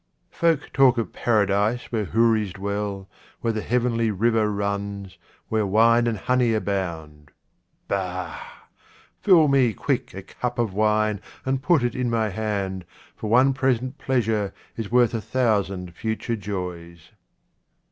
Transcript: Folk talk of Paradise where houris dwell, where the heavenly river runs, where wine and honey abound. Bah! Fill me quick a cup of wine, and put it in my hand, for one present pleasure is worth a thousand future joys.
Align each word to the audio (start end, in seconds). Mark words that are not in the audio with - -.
Folk 0.31 0.73
talk 0.73 0.97
of 0.97 1.13
Paradise 1.13 1.91
where 1.91 2.05
houris 2.05 2.53
dwell, 2.53 3.07
where 3.41 3.53
the 3.53 3.61
heavenly 3.61 4.09
river 4.09 4.51
runs, 4.51 5.19
where 5.47 5.63
wine 5.67 6.07
and 6.07 6.17
honey 6.17 6.55
abound. 6.55 7.29
Bah! 7.87 8.35
Fill 9.21 9.47
me 9.47 9.73
quick 9.75 10.15
a 10.15 10.23
cup 10.23 10.57
of 10.57 10.73
wine, 10.73 11.21
and 11.45 11.61
put 11.61 11.83
it 11.83 11.93
in 11.93 12.09
my 12.09 12.29
hand, 12.29 12.83
for 13.15 13.29
one 13.29 13.53
present 13.53 13.99
pleasure 13.99 14.55
is 14.75 14.91
worth 14.91 15.13
a 15.13 15.21
thousand 15.21 15.93
future 15.95 16.35
joys. 16.35 17.11